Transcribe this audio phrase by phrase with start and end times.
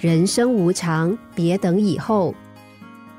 [0.00, 2.32] 人生无常，别等以后。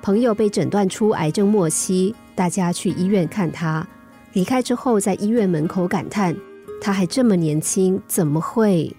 [0.02, 3.86] 朋友被诊断出癌症末期，大家去医院看他。
[4.32, 6.34] 离开之后，在医院门口感叹
[6.80, 8.96] ：“他还这么年轻，怎么会？”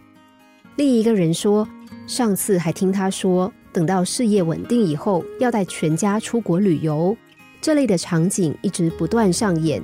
[0.77, 1.67] 另一个人说
[2.07, 7.17] ：“上次还听他说，等到事业稳定以后，要带全家出国旅游。”
[7.63, 9.83] 这类的场景一直不断上演。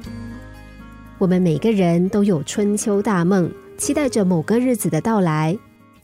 [1.16, 5.56] 我们每个人都有春秋大梦，期待着某个日子的到来。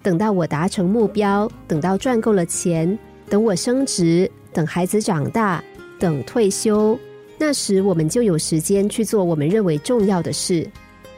[0.03, 2.98] 等到我达成目标，等到赚够了钱，
[3.29, 5.62] 等我升职，等孩子长大，
[5.98, 6.98] 等退休。
[7.38, 10.69] 那时我们就有时间去做我们认为重要的事，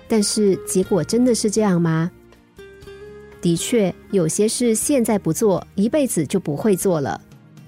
[0.06, 2.10] 但是结果真的是这样吗？
[3.40, 7.20] 的确，有些事现在不做，一辈子就不会做了。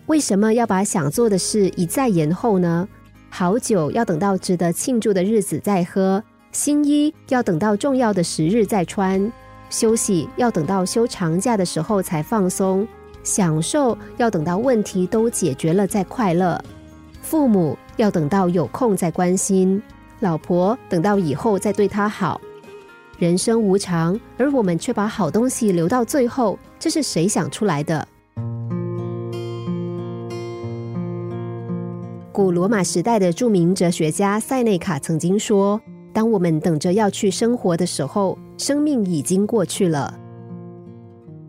[0.07, 2.88] 为什么要把想做的事一再延后呢？
[3.29, 9.30] 好酒要等到值得庆祝的日子再喝，新衣要等到重要的时日再穿，
[9.70, 12.87] 休息要等到休长假的时候才放松，
[13.23, 16.63] 享受要等到问题都解决了再快乐，
[17.23, 17.77] 父母。
[17.96, 19.82] 要等到有空再关心
[20.21, 22.38] 老婆，等到以后再对她好。
[23.18, 28.07] 人生无常，而我们却把好东西留到最后，这是谁想出来的？
[32.33, 35.80] 古罗马时代的著名哲学家塞内卡曾经说
[36.16, 40.18] ：“当我们等着要去生活的时候，生命已经过去了。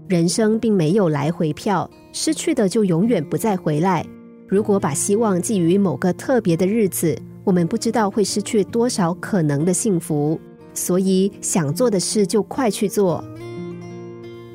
[0.09, 4.05] 人生并没有来回票，失去的就永远不再回来。”
[4.45, 10.37] 如果把希望寄予某个特别的日子，我们不知道会失去多少可能的幸福。
[10.73, 13.23] 所以想做的事就快去做。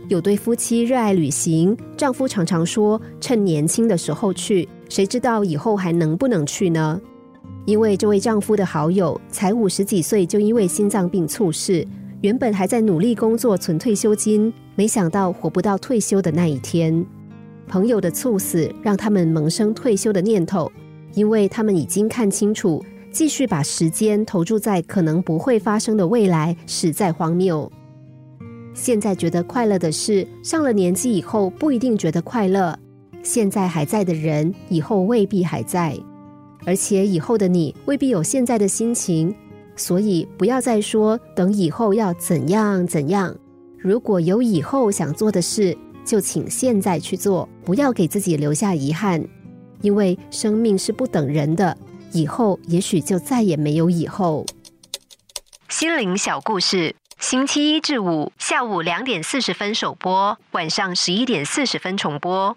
[0.09, 7.01] 有对夫妻热爱旅行，丈夫常常说：“趁年轻的时候去，谁知道以后还能不能去呢？”
[7.65, 11.87] 因为这位丈夫的好友才五十几岁就因为心脏病猝逝，
[12.21, 17.05] 原本还在努力工作存退休金，没想到活不到退休的那一天。
[17.69, 20.71] 朋友的猝死让他们萌生退休的念头，
[21.15, 27.71] 因为他们已经看清楚，继续把时间投注在可能不会发生的未来实在荒谬。
[28.75, 32.77] 现在觉得快乐的事，上了年纪以后不一定觉得快乐。
[33.23, 35.97] 现在还在的人，以后未必还在，
[36.65, 39.35] 而且以后的你未必有现在的心情。
[39.77, 43.35] 所以不要再说等以后要怎样怎样。
[43.79, 45.77] 如果有以后想做的事。
[46.05, 49.25] 就请现在去做，不要给自己留下遗憾，
[49.83, 51.79] 因为生命是不等人的，
[52.11, 54.45] 以后也许就再也没有以后。
[55.69, 62.57] 心灵小故事，星期一至五下午两点四十分首播，晚上十一点四十分重播。